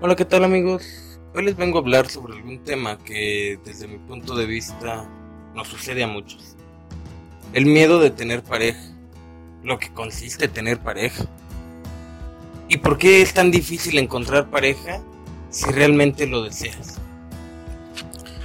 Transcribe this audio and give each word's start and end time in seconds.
Hola, 0.00 0.16
¿qué 0.16 0.24
tal 0.24 0.44
amigos? 0.44 1.18
Hoy 1.34 1.44
les 1.44 1.56
vengo 1.56 1.78
a 1.78 1.80
hablar 1.80 2.10
sobre 2.10 2.36
algún 2.36 2.62
tema 2.64 2.98
que 2.98 3.58
desde 3.64 3.86
mi 3.86 3.96
punto 3.96 4.34
de 4.34 4.44
vista 4.44 5.08
nos 5.54 5.68
sucede 5.68 6.02
a 6.02 6.08
muchos. 6.08 6.56
El 7.52 7.64
miedo 7.64 8.00
de 8.00 8.10
tener 8.10 8.42
pareja, 8.42 8.82
lo 9.62 9.78
que 9.78 9.92
consiste 9.94 10.48
tener 10.48 10.80
pareja. 10.80 11.24
¿Y 12.68 12.78
por 12.78 12.98
qué 12.98 13.22
es 13.22 13.32
tan 13.32 13.52
difícil 13.52 13.96
encontrar 13.98 14.50
pareja 14.50 15.00
si 15.48 15.70
realmente 15.70 16.26
lo 16.26 16.42
deseas? 16.42 16.98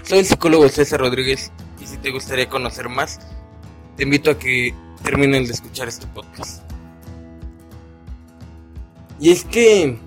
Soy 0.03 0.19
el 0.19 0.25
psicólogo 0.25 0.69
César 0.69 0.99
Rodríguez 0.99 1.51
y 1.81 1.87
si 1.87 1.97
te 1.97 2.11
gustaría 2.11 2.47
conocer 2.47 2.89
más, 2.89 3.19
te 3.97 4.03
invito 4.03 4.31
a 4.31 4.39
que 4.39 4.73
terminen 5.03 5.45
de 5.45 5.53
escuchar 5.53 5.87
este 5.87 6.05
podcast. 6.07 6.63
Y 9.19 9.31
es 9.31 9.43
que 9.43 9.97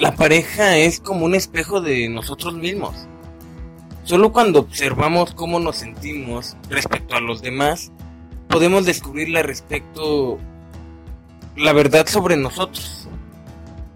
la 0.00 0.16
pareja 0.16 0.78
es 0.78 0.98
como 0.98 1.26
un 1.26 1.34
espejo 1.34 1.82
de 1.82 2.08
nosotros 2.08 2.54
mismos. 2.54 2.94
Solo 4.04 4.32
cuando 4.32 4.60
observamos 4.60 5.34
cómo 5.34 5.60
nos 5.60 5.76
sentimos 5.76 6.56
respecto 6.70 7.14
a 7.14 7.20
los 7.20 7.42
demás, 7.42 7.92
podemos 8.48 8.86
descubrir 8.86 9.28
la 9.28 9.42
respecto 9.42 10.38
la 11.54 11.74
verdad 11.74 12.06
sobre 12.06 12.38
nosotros. 12.38 13.08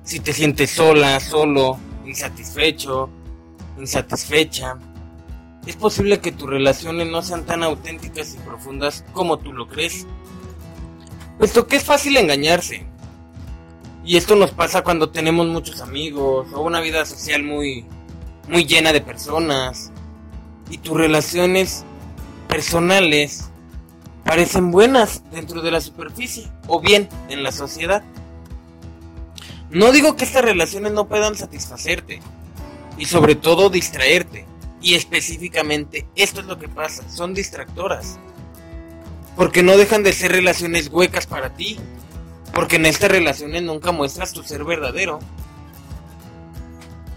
Si 0.02 0.20
te 0.20 0.34
sientes 0.34 0.73
sola, 0.73 1.19
solo, 1.20 1.79
insatisfecho, 2.05 3.09
insatisfecha, 3.79 4.77
es 5.66 5.77
posible 5.77 6.21
que 6.21 6.32
tus 6.32 6.51
relaciones 6.51 7.09
no 7.09 7.23
sean 7.23 7.46
tan 7.46 7.62
auténticas 7.62 8.34
y 8.34 8.38
profundas 8.46 9.07
como 9.15 9.38
tú 9.38 9.55
lo 9.55 9.66
crees. 9.66 10.07
Puesto 11.38 11.66
que 11.66 11.77
es 11.77 11.84
fácil 11.84 12.18
engañarse, 12.18 12.87
y 14.05 14.19
esto 14.19 14.37
nos 14.37 14.51
pasa 14.51 14.83
cuando 14.83 15.09
tenemos 15.09 15.47
muchos 15.47 15.81
amigos 15.81 16.49
o 16.53 16.61
una 16.61 16.81
vida 16.81 17.07
social 17.07 17.43
muy, 17.43 17.87
muy 18.49 18.66
llena 18.66 18.93
de 18.93 19.01
personas. 19.01 19.91
Y 20.71 20.79
tus 20.79 20.96
relaciones 20.96 21.85
personales 22.49 23.51
parecen 24.24 24.71
buenas 24.71 25.23
dentro 25.30 25.63
de 25.63 25.71
la 25.71 25.80
superficie 25.80 26.51
o 26.66 26.80
bien 26.80 27.09
en 27.30 27.43
la 27.43 27.51
sociedad. 27.51 28.02
No 29.71 29.91
digo 29.91 30.16
que 30.16 30.24
estas 30.24 30.45
relaciones 30.45 30.93
no 30.93 31.09
puedan 31.09 31.35
satisfacerte 31.35 32.21
y 32.99 33.07
sobre 33.07 33.35
todo 33.35 33.71
distraerte. 33.71 34.46
Y 34.83 34.96
específicamente 34.96 36.07
esto 36.15 36.41
es 36.41 36.46
lo 36.46 36.59
que 36.59 36.68
pasa, 36.68 37.09
son 37.09 37.33
distractoras. 37.33 38.18
Porque 39.35 39.63
no 39.63 39.79
dejan 39.79 40.02
de 40.02 40.13
ser 40.13 40.30
relaciones 40.30 40.89
huecas 40.93 41.27
para 41.27 41.55
ti, 41.55 41.79
porque 42.55 42.77
en 42.77 42.87
estas 42.87 43.10
relaciones 43.10 43.63
nunca 43.63 43.93
muestras 43.93 44.33
tu 44.33 44.43
ser 44.43 44.65
verdadero. 44.65 45.19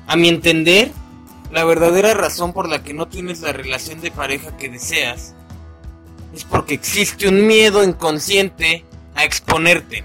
A 0.07 0.15
mi 0.15 0.29
entender, 0.29 0.91
la 1.51 1.63
verdadera 1.63 2.13
razón 2.13 2.53
por 2.53 2.67
la 2.67 2.83
que 2.83 2.93
no 2.93 3.07
tienes 3.07 3.41
la 3.41 3.53
relación 3.53 4.01
de 4.01 4.11
pareja 4.11 4.57
que 4.57 4.69
deseas 4.69 5.35
es 6.33 6.43
porque 6.43 6.73
existe 6.73 7.27
un 7.27 7.47
miedo 7.47 7.83
inconsciente 7.83 8.85
a 9.15 9.23
exponerte, 9.23 10.03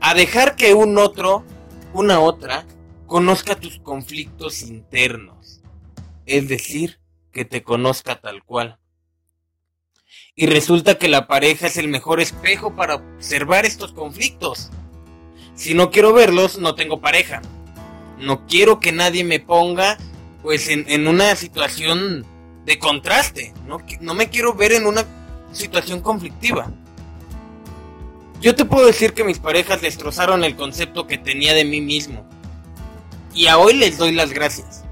a 0.00 0.14
dejar 0.14 0.56
que 0.56 0.74
un 0.74 0.98
otro, 0.98 1.44
una 1.92 2.20
otra, 2.20 2.64
conozca 3.06 3.54
tus 3.54 3.78
conflictos 3.78 4.62
internos, 4.62 5.60
es 6.26 6.48
decir, 6.48 6.98
que 7.30 7.44
te 7.44 7.62
conozca 7.62 8.20
tal 8.20 8.42
cual. 8.42 8.78
Y 10.36 10.46
resulta 10.46 10.98
que 10.98 11.06
la 11.06 11.28
pareja 11.28 11.68
es 11.68 11.76
el 11.76 11.86
mejor 11.86 12.20
espejo 12.20 12.74
para 12.74 12.96
observar 12.96 13.64
estos 13.66 13.92
conflictos. 13.92 14.70
Si 15.54 15.74
no 15.74 15.92
quiero 15.92 16.12
verlos, 16.12 16.58
no 16.58 16.74
tengo 16.74 17.00
pareja. 17.00 17.40
No 18.18 18.44
quiero 18.46 18.80
que 18.80 18.90
nadie 18.90 19.22
me 19.22 19.38
ponga 19.38 19.96
pues 20.42 20.68
en, 20.68 21.06
una 21.06 21.36
situación 21.36 22.26
de 22.66 22.78
contraste. 22.80 23.54
No, 23.64 23.78
no 24.00 24.14
me 24.14 24.28
quiero 24.28 24.54
ver 24.54 24.72
en 24.72 24.86
una 24.86 25.04
situación 25.52 26.00
conflictiva. 26.00 26.68
Yo 28.40 28.56
te 28.56 28.64
puedo 28.64 28.86
decir 28.86 29.14
que 29.14 29.22
mis 29.22 29.38
parejas 29.38 29.82
destrozaron 29.82 30.42
el 30.42 30.56
concepto 30.56 31.06
que 31.06 31.16
tenía 31.16 31.54
de 31.54 31.64
mí 31.64 31.80
mismo. 31.80 32.28
Y 33.32 33.46
a 33.46 33.56
hoy 33.56 33.74
les 33.74 33.98
doy 33.98 34.10
las 34.10 34.32
gracias. 34.32 34.84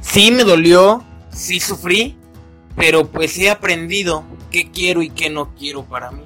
Sí 0.00 0.30
me 0.30 0.44
dolió, 0.44 1.04
sí 1.30 1.60
sufrí, 1.60 2.16
pero 2.76 3.06
pues 3.06 3.38
he 3.38 3.50
aprendido 3.50 4.24
qué 4.50 4.70
quiero 4.70 5.02
y 5.02 5.10
qué 5.10 5.30
no 5.30 5.54
quiero 5.54 5.84
para 5.84 6.10
mí. 6.10 6.24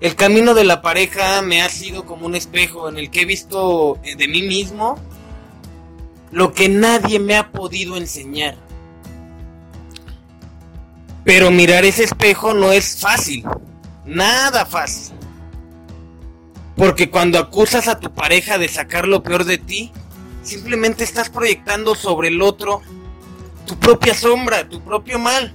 El 0.00 0.16
camino 0.16 0.54
de 0.54 0.64
la 0.64 0.82
pareja 0.82 1.42
me 1.42 1.62
ha 1.62 1.68
sido 1.68 2.04
como 2.04 2.26
un 2.26 2.34
espejo 2.34 2.88
en 2.88 2.98
el 2.98 3.10
que 3.10 3.20
he 3.22 3.24
visto 3.24 3.98
eh, 4.02 4.16
de 4.16 4.26
mí 4.26 4.42
mismo 4.42 4.98
lo 6.32 6.54
que 6.54 6.68
nadie 6.68 7.20
me 7.20 7.36
ha 7.36 7.52
podido 7.52 7.96
enseñar. 7.96 8.56
Pero 11.24 11.50
mirar 11.52 11.84
ese 11.84 12.02
espejo 12.02 12.52
no 12.52 12.72
es 12.72 12.98
fácil, 12.98 13.44
nada 14.04 14.66
fácil. 14.66 15.14
Porque 16.74 17.10
cuando 17.10 17.38
acusas 17.38 17.86
a 17.86 18.00
tu 18.00 18.12
pareja 18.12 18.58
de 18.58 18.68
sacar 18.68 19.06
lo 19.06 19.22
peor 19.22 19.44
de 19.44 19.58
ti, 19.58 19.92
simplemente 20.42 21.04
estás 21.04 21.30
proyectando 21.30 21.94
sobre 21.94 22.28
el 22.28 22.42
otro 22.42 22.82
tu 23.66 23.78
propia 23.78 24.14
sombra, 24.14 24.68
tu 24.68 24.80
propio 24.82 25.18
mal. 25.18 25.54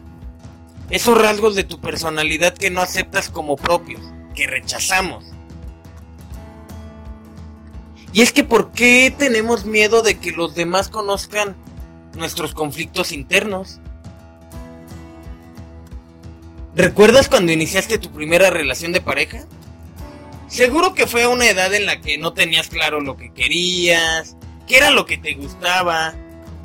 Esos 0.89 1.17
rasgos 1.17 1.55
de 1.55 1.63
tu 1.63 1.79
personalidad 1.79 2.53
que 2.53 2.69
no 2.69 2.81
aceptas 2.81 3.29
como 3.29 3.57
propios, 3.57 4.01
que 4.35 4.47
rechazamos. 4.47 5.25
Y 8.13 8.21
es 8.21 8.31
que 8.31 8.43
¿por 8.43 8.71
qué 8.71 9.13
tenemos 9.15 9.65
miedo 9.65 10.01
de 10.01 10.17
que 10.17 10.31
los 10.31 10.55
demás 10.55 10.89
conozcan 10.89 11.55
nuestros 12.15 12.53
conflictos 12.53 13.11
internos? 13.11 13.79
¿Recuerdas 16.75 17.27
cuando 17.27 17.51
iniciaste 17.51 17.97
tu 17.97 18.11
primera 18.11 18.49
relación 18.49 18.93
de 18.93 19.01
pareja? 19.01 19.45
Seguro 20.47 20.93
que 20.93 21.07
fue 21.07 21.23
a 21.23 21.29
una 21.29 21.49
edad 21.49 21.73
en 21.73 21.85
la 21.85 21.99
que 21.99 22.17
no 22.17 22.33
tenías 22.33 22.69
claro 22.69 23.01
lo 23.01 23.17
que 23.17 23.33
querías, 23.33 24.37
qué 24.65 24.77
era 24.77 24.91
lo 24.91 25.05
que 25.05 25.17
te 25.17 25.33
gustaba, 25.33 26.13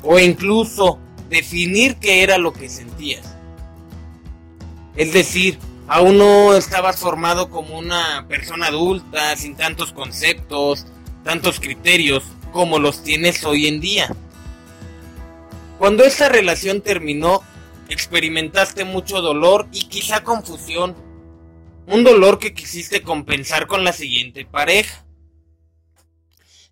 o 0.01 0.19
incluso 0.19 0.99
definir 1.33 1.95
qué 1.95 2.21
era 2.21 2.37
lo 2.37 2.53
que 2.53 2.69
sentías. 2.69 3.35
Es 4.95 5.11
decir, 5.13 5.57
aún 5.87 6.19
no 6.19 6.55
estabas 6.55 6.99
formado 6.99 7.49
como 7.49 7.79
una 7.79 8.27
persona 8.29 8.67
adulta, 8.67 9.35
sin 9.35 9.55
tantos 9.55 9.91
conceptos, 9.93 10.85
tantos 11.23 11.59
criterios 11.59 12.23
como 12.51 12.77
los 12.77 13.03
tienes 13.03 13.43
hoy 13.43 13.67
en 13.67 13.81
día. 13.81 14.15
Cuando 15.79 16.03
esa 16.03 16.29
relación 16.29 16.81
terminó, 16.81 17.41
experimentaste 17.89 18.85
mucho 18.85 19.21
dolor 19.21 19.67
y 19.71 19.85
quizá 19.89 20.23
confusión. 20.23 20.95
Un 21.87 22.03
dolor 22.03 22.37
que 22.37 22.53
quisiste 22.53 23.01
compensar 23.01 23.65
con 23.65 23.83
la 23.83 23.91
siguiente 23.91 24.45
pareja. 24.45 25.03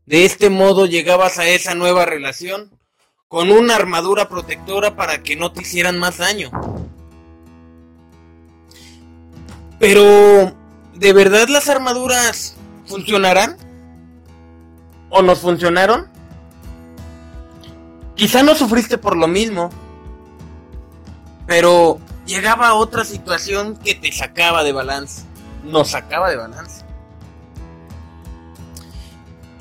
De 0.05 0.23
este 0.23 0.51
modo 0.51 0.85
llegabas 0.85 1.39
a 1.39 1.47
esa 1.47 1.73
nueva 1.73 2.05
relación 2.05 2.72
con 3.31 3.50
una 3.50 3.75
armadura 3.75 4.28
protectora 4.28 4.97
para 4.97 5.24
que 5.24 5.38
no 5.38 5.53
te 5.53 5.62
hicieran 5.62 5.97
más 5.97 6.18
daño. 6.18 6.52
Pero, 9.80 10.53
¿de 10.96 11.14
verdad 11.14 11.47
las 11.47 11.70
armaduras 11.70 12.58
funcionarán? 12.88 13.56
¿O 15.09 15.22
nos 15.22 15.40
funcionaron? 15.40 16.09
Quizá 18.16 18.44
no 18.44 18.53
sufriste 18.53 18.97
por 18.97 19.16
lo 19.16 19.30
mismo, 19.30 19.70
pero 21.47 22.00
llegaba 22.25 22.74
otra 22.74 23.06
situación 23.06 23.78
que 23.78 23.96
te 23.96 24.12
sacaba 24.12 24.62
de 24.66 24.74
balance, 24.74 25.24
nos 25.64 25.91
sacaba 25.91 26.30
de 26.30 26.36
balance. 26.36 26.84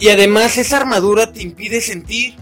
Y 0.01 0.09
además 0.09 0.59
esa 0.59 0.79
armadura 0.79 1.33
te 1.33 1.41
impide 1.43 1.81
sentir 1.81 2.35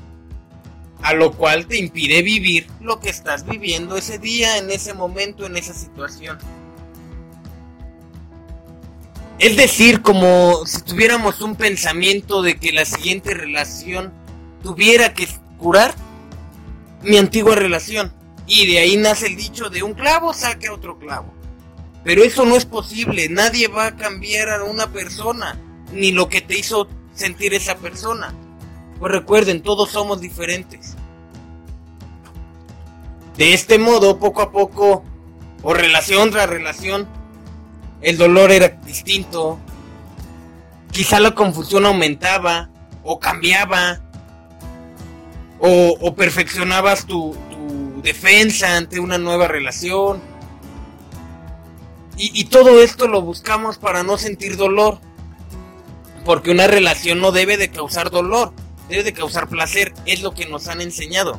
a 1.03 1.15
lo 1.15 1.33
cual 1.33 1.67
te 1.67 1.79
impide 1.79 2.23
vivir 2.23 2.67
lo 2.81 3.01
que 3.01 3.11
estás 3.11 3.47
viviendo 3.47 3.97
ese 3.97 4.19
día, 4.19 4.59
en 4.59 4.71
ese 4.71 4.95
momento, 4.95 5.47
en 5.47 5.57
esa 5.57 5.75
situación. 5.75 6.39
Es 9.39 9.57
decir, 9.57 10.03
como 10.03 10.67
si 10.67 10.83
tuviéramos 10.83 11.41
un 11.41 11.55
pensamiento 11.55 12.43
de 12.43 12.59
que 12.59 12.73
la 12.73 12.85
siguiente 12.85 13.35
relación 13.35 14.13
tuviera 14.63 15.15
que 15.15 15.29
curar 15.59 15.95
mi 17.03 17.17
antigua 17.19 17.55
relación. 17.55 18.13
Y 18.47 18.67
de 18.67 18.81
ahí 18.81 18.97
nace 18.97 19.27
el 19.27 19.37
dicho 19.37 19.71
de 19.71 19.83
un 19.83 19.95
clavo 19.95 20.33
saque 20.33 20.71
otro 20.71 20.99
clavo. 20.99 21.33
Pero 22.03 22.25
eso 22.25 22.45
no 22.45 22.57
es 22.57 22.65
posible, 22.65 23.29
nadie 23.29 23.69
va 23.69 23.87
a 23.87 23.97
cambiar 23.97 24.49
a 24.49 24.65
una 24.65 24.91
persona, 24.91 25.59
ni 25.93 26.11
lo 26.11 26.29
que 26.29 26.41
te 26.41 26.59
hizo 26.59 26.89
sentir 27.15 27.55
esa 27.55 27.77
persona. 27.77 28.35
Pues 28.99 29.13
recuerden, 29.13 29.63
todos 29.63 29.91
somos 29.91 30.21
diferentes. 30.21 30.97
De 33.37 33.55
este 33.55 33.79
modo, 33.79 34.19
poco 34.19 34.43
a 34.43 34.51
poco, 34.51 35.05
o 35.63 35.75
relación 35.75 36.31
tras 36.31 36.49
relación, 36.49 37.07
el 38.01 38.17
dolor 38.17 38.51
era 38.51 38.69
distinto. 38.69 39.59
quizá 40.91 41.21
la 41.21 41.35
confusión 41.35 41.87
aumentaba 41.87 42.71
o 43.05 43.21
cambiaba 43.21 44.01
o, 45.61 46.15
perfeccionabas 46.15 47.07
tu, 47.07 47.37
defensa 48.03 48.77
ante 48.77 49.01
una 49.01 49.19
nueva 49.19 49.49
relación. 49.49 50.21
Y, 52.17 52.41
y 52.41 52.45
todo 52.45 52.81
esto 52.81 53.07
lo 53.07 53.23
buscamos 53.23 53.79
para 53.79 54.03
no 54.03 54.19
sentir 54.19 54.57
dolor. 54.57 54.99
Porque 56.25 56.51
una 56.51 56.67
relación 56.67 57.21
no 57.21 57.33
debe 57.33 57.57
de 57.57 57.71
causar 57.71 58.11
dolor, 58.11 58.53
debe 58.89 59.03
de 59.05 59.13
causar 59.13 59.49
placer, 59.49 59.93
es 60.07 60.23
lo 60.23 60.33
que 60.33 60.47
nos 60.47 60.69
han 60.69 60.81
enseñado. 60.81 61.39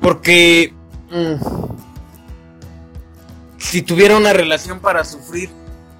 Porque 0.00 0.74
mm, 1.10 1.34
si 3.58 3.82
tuviera 3.82 4.16
una 4.16 4.32
relación 4.32 4.80
para 4.80 5.04
sufrir, 5.04 5.50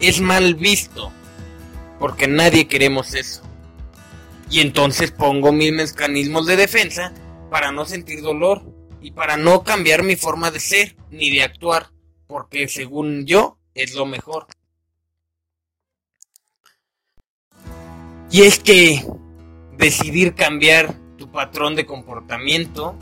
es 0.00 0.20
mal 0.20 0.54
visto. 0.56 1.12
Porque 1.98 2.26
nadie 2.26 2.66
queremos 2.66 3.14
eso. 3.14 3.42
Y 4.50 4.60
entonces 4.60 5.12
pongo 5.12 5.52
mis 5.52 5.72
mecanismos 5.72 6.46
de 6.46 6.56
defensa 6.56 7.14
para 7.50 7.70
no 7.70 7.86
sentir 7.86 8.20
dolor 8.20 8.62
y 9.00 9.12
para 9.12 9.36
no 9.36 9.62
cambiar 9.62 10.02
mi 10.02 10.16
forma 10.16 10.50
de 10.50 10.60
ser 10.60 10.96
ni 11.10 11.30
de 11.30 11.44
actuar. 11.44 11.90
Porque 12.26 12.68
según 12.68 13.24
yo 13.24 13.58
es 13.74 13.94
lo 13.94 14.04
mejor. 14.04 14.46
Y 18.32 18.44
es 18.44 18.58
que 18.58 19.06
decidir 19.76 20.34
cambiar 20.34 20.94
tu 21.18 21.30
patrón 21.30 21.76
de 21.76 21.84
comportamiento 21.84 22.96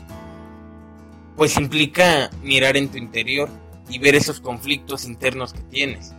pues 1.37 1.57
implica 1.57 2.29
mirar 2.43 2.75
en 2.75 2.89
tu 2.89 2.97
interior 2.97 3.49
y 3.89 3.97
ver 3.97 4.13
esos 4.13 4.41
conflictos 4.41 5.05
internos 5.05 5.53
que 5.53 5.61
tienes. 5.61 6.11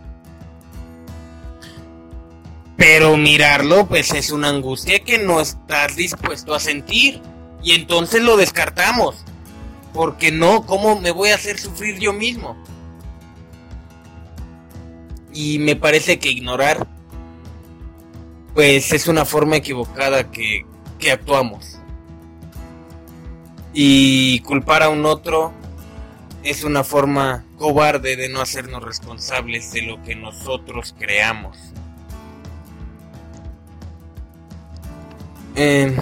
Pero 2.75 3.15
mirarlo 3.15 3.85
pues 3.87 4.11
es 4.13 4.31
una 4.31 4.49
angustia 4.49 4.97
que 5.03 5.19
no 5.19 5.39
estás 5.39 5.95
dispuesto 5.95 6.55
a 6.55 6.59
sentir 6.59 7.21
y 7.61 7.73
entonces 7.73 8.23
lo 8.23 8.35
descartamos. 8.35 9.23
Porque 9.93 10.31
no, 10.31 10.65
¿cómo 10.65 10.99
me 10.99 11.11
voy 11.11 11.29
a 11.29 11.35
hacer 11.35 11.59
sufrir 11.59 11.99
yo 11.99 12.13
mismo? 12.13 12.57
Y 15.31 15.59
me 15.59 15.75
parece 15.75 16.17
que 16.17 16.29
ignorar 16.29 16.87
pues 18.53 18.91
es 18.93 19.07
una 19.07 19.25
forma 19.25 19.57
equivocada 19.57 20.31
que, 20.31 20.65
que 20.99 21.11
actuamos. 21.11 21.79
Y 23.73 24.39
culpar 24.41 24.83
a 24.83 24.89
un 24.89 25.05
otro 25.05 25.51
es 26.43 26.63
una 26.63 26.83
forma 26.83 27.45
cobarde 27.57 28.15
de 28.15 28.29
no 28.29 28.41
hacernos 28.41 28.83
responsables 28.83 29.71
de 29.71 29.83
lo 29.83 30.03
que 30.03 30.15
nosotros 30.15 30.93
creamos. 30.97 31.57
Em, 35.55 35.95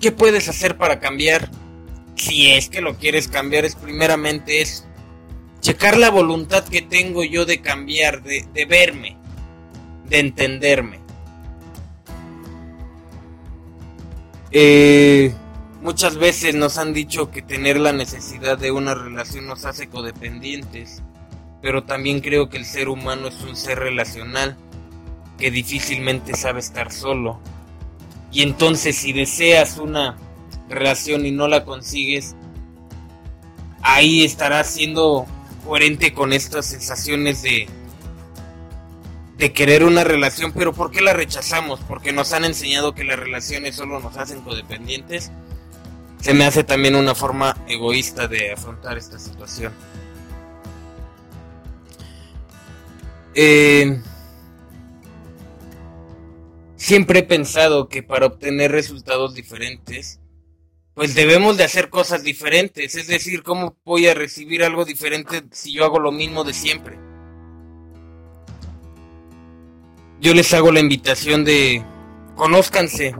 ¿Qué 0.00 0.12
puedes 0.12 0.48
hacer 0.48 0.78
para 0.78 1.00
cambiar? 1.00 1.50
Si 2.14 2.52
es 2.52 2.68
que 2.68 2.80
lo 2.80 2.96
quieres 2.96 3.28
cambiar, 3.28 3.64
es 3.64 3.74
primeramente 3.74 4.60
es 4.62 4.86
checar 5.60 5.98
la 5.98 6.10
voluntad 6.10 6.64
que 6.64 6.82
tengo 6.82 7.24
yo 7.24 7.44
de 7.44 7.60
cambiar, 7.60 8.22
de, 8.22 8.46
de 8.52 8.64
verme, 8.64 9.09
de 10.10 10.18
entenderme. 10.18 11.00
Eh, 14.50 15.32
Muchas 15.82 16.18
veces 16.18 16.54
nos 16.54 16.76
han 16.76 16.92
dicho 16.92 17.30
que 17.30 17.40
tener 17.40 17.80
la 17.80 17.94
necesidad 17.94 18.58
de 18.58 18.70
una 18.70 18.94
relación 18.94 19.46
nos 19.46 19.64
hace 19.64 19.88
codependientes, 19.88 21.02
pero 21.62 21.84
también 21.84 22.20
creo 22.20 22.50
que 22.50 22.58
el 22.58 22.66
ser 22.66 22.90
humano 22.90 23.28
es 23.28 23.40
un 23.40 23.56
ser 23.56 23.78
relacional 23.78 24.58
que 25.38 25.50
difícilmente 25.50 26.36
sabe 26.36 26.60
estar 26.60 26.92
solo. 26.92 27.40
Y 28.30 28.42
entonces 28.42 28.94
si 28.94 29.14
deseas 29.14 29.78
una 29.78 30.18
relación 30.68 31.24
y 31.24 31.30
no 31.30 31.48
la 31.48 31.64
consigues, 31.64 32.36
ahí 33.80 34.22
estarás 34.22 34.66
siendo 34.66 35.24
coherente 35.64 36.12
con 36.12 36.34
estas 36.34 36.66
sensaciones 36.66 37.40
de 37.40 37.70
de 39.40 39.52
querer 39.52 39.82
una 39.82 40.04
relación, 40.04 40.52
pero 40.52 40.72
¿por 40.72 40.92
qué 40.92 41.00
la 41.00 41.12
rechazamos? 41.12 41.80
Porque 41.88 42.12
nos 42.12 42.32
han 42.32 42.44
enseñado 42.44 42.94
que 42.94 43.02
las 43.02 43.18
relaciones 43.18 43.74
solo 43.74 43.98
nos 43.98 44.16
hacen 44.16 44.42
codependientes 44.42 45.32
se 46.20 46.34
me 46.34 46.44
hace 46.44 46.64
también 46.64 46.94
una 46.96 47.14
forma 47.14 47.56
egoísta 47.66 48.28
de 48.28 48.52
afrontar 48.52 48.98
esta 48.98 49.18
situación. 49.18 49.72
Eh, 53.34 54.02
siempre 56.76 57.20
he 57.20 57.22
pensado 57.22 57.88
que 57.88 58.02
para 58.02 58.26
obtener 58.26 58.70
resultados 58.70 59.34
diferentes, 59.34 60.20
pues 60.92 61.14
debemos 61.14 61.56
de 61.56 61.64
hacer 61.64 61.88
cosas 61.88 62.22
diferentes. 62.22 62.96
Es 62.96 63.06
decir, 63.06 63.42
¿cómo 63.42 63.78
voy 63.84 64.06
a 64.06 64.14
recibir 64.14 64.62
algo 64.62 64.84
diferente 64.84 65.44
si 65.52 65.72
yo 65.72 65.86
hago 65.86 65.98
lo 66.00 66.12
mismo 66.12 66.44
de 66.44 66.52
siempre? 66.52 67.09
Yo 70.20 70.34
les 70.34 70.52
hago 70.52 70.70
la 70.70 70.80
invitación 70.80 71.44
de 71.44 71.82
conózcanse, 72.36 73.14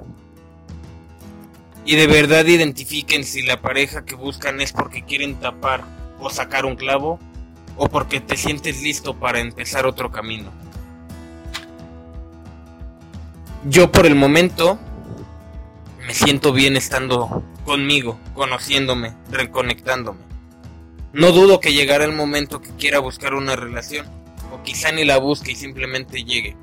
y 1.85 1.97
de 1.97 2.07
verdad 2.07 2.45
identifiquen 2.45 3.25
si 3.25 3.43
la 3.43 3.61
pareja 3.61 4.05
que 4.05 4.15
buscan 4.15 4.61
es 4.61 4.73
porque 4.73 5.03
quieren 5.03 5.37
tapar 5.37 5.83
o 6.21 6.31
sacar 6.31 6.67
un 6.67 6.77
clavo 6.77 7.19
o 7.77 7.89
porque 7.89 8.21
te 8.21 8.37
sientes 8.37 8.83
listo 8.83 9.19
para 9.19 9.41
empezar 9.41 9.87
otro 9.87 10.11
camino. 10.13 10.53
Yo 13.65 13.91
por 13.91 14.07
el 14.07 14.15
momento 14.15 14.79
me 16.07 16.15
siento 16.15 16.53
bien 16.53 16.77
estando 16.77 17.43
conmigo, 17.65 18.19
conociéndome, 18.35 19.15
reconectándome. 19.31 20.21
No 21.13 21.33
dudo 21.33 21.61
que 21.61 21.73
llegará 21.73 22.05
el 22.05 22.13
momento 22.13 22.61
que 22.61 22.71
quiera 22.77 22.99
buscar 22.99 23.35
una 23.35 23.57
relación, 23.57 24.07
o 24.53 24.63
quizá 24.63 24.93
ni 24.93 25.05
la 25.05 25.19
busque 25.19 25.53
y 25.53 25.57
simplemente 25.57 26.25
llegue. 26.25 26.57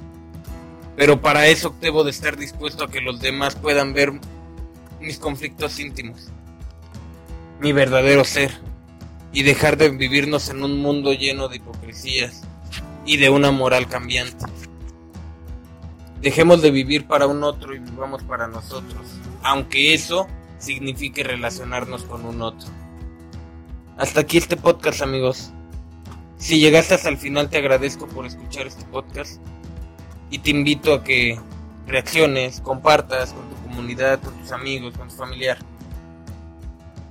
Pero 0.98 1.22
para 1.22 1.46
eso 1.46 1.76
debo 1.80 2.04
de 2.04 2.10
estar 2.10 2.38
dispuesto 2.38 2.84
a 2.84 2.90
que 2.90 3.02
los 3.02 3.22
demás 3.22 3.56
puedan 3.56 3.94
ver 3.94 4.14
mis 5.00 5.20
conflictos 5.20 5.80
íntimos, 5.80 6.30
mi 7.60 7.72
verdadero 7.72 8.26
ser, 8.26 8.52
y 9.32 9.44
dejar 9.44 9.78
de 9.78 9.90
vivirnos 9.90 10.50
en 10.50 10.64
un 10.64 10.80
mundo 10.80 11.14
lleno 11.14 11.50
de 11.50 11.58
hipocresías 11.58 12.42
y 13.06 13.18
de 13.18 13.30
una 13.30 13.52
moral 13.52 13.88
cambiante. 13.88 14.44
Dejemos 16.20 16.64
de 16.64 16.72
vivir 16.72 17.06
para 17.06 17.28
un 17.28 17.44
otro 17.44 17.76
y 17.76 17.80
vivamos 17.80 18.24
para 18.24 18.48
nosotros, 18.48 19.06
aunque 19.44 19.94
eso 19.94 20.26
signifique 20.58 21.24
relacionarnos 21.24 22.06
con 22.06 22.26
un 22.26 22.42
otro. 22.42 22.70
Hasta 23.98 24.22
aquí 24.22 24.40
este 24.40 24.58
podcast 24.58 25.04
amigos. 25.04 25.52
Si 26.38 26.60
llegaste 26.60 26.96
hasta 26.96 27.10
el 27.10 27.18
final 27.18 27.52
te 27.52 27.58
agradezco 27.58 28.08
por 28.08 28.26
escuchar 28.26 28.66
este 28.66 28.84
podcast 28.86 29.40
y 30.30 30.40
te 30.40 30.50
invito 30.50 30.94
a 30.94 31.04
que 31.04 31.40
reacciones, 31.86 32.62
compartas 32.62 33.34
con 33.34 33.50
tu 33.50 33.56
comunidad, 33.68 34.20
con 34.20 34.34
tus 34.36 34.52
amigos, 34.52 34.98
con 34.98 35.08
tu 35.08 35.16
familiar. 35.16 35.58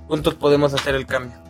Juntos 0.07 0.35
podemos 0.35 0.73
hacer 0.73 0.95
el 0.95 1.05
cambio. 1.05 1.46